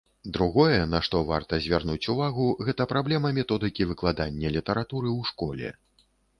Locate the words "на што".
0.93-1.19